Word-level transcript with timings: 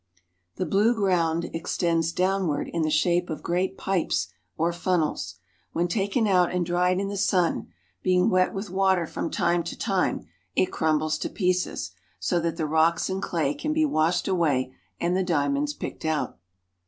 The 0.55 0.65
blue 0.65 0.95
ground 0.95 1.51
extends 1.53 2.11
downward 2.11 2.67
in 2.73 2.81
the 2.81 2.89
shape 2.89 3.29
of 3.29 3.43
great 3.43 3.77
pipes 3.77 4.29
or 4.57 4.73
funnels. 4.73 5.35
When 5.73 5.87
taken 5.87 6.25
out 6.25 6.51
and 6.51 6.65
dried 6.65 6.99
in 6.99 7.07
the 7.09 7.15
sun, 7.17 7.67
being 8.01 8.31
wet 8.31 8.51
with 8.51 8.71
water 8.71 9.05
from 9.05 9.29
time 9.29 9.61
to 9.63 9.77
time, 9.77 10.25
it 10.55 10.71
crumbles 10.71 11.19
to 11.19 11.29
pieces, 11.29 11.91
so 12.19 12.39
that 12.39 12.57
the 12.57 12.65
rocks 12.65 13.11
and 13.11 13.21
clay 13.21 13.53
can 13.53 13.73
be 13.73 13.85
washed 13.85 14.27
away 14.27 14.73
and 14.99 15.15
the 15.15 15.21
diamonds 15.23 15.75
picked 15.75 16.03
out. 16.05 16.39